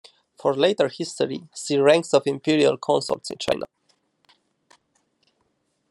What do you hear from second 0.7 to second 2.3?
history, see Ranks of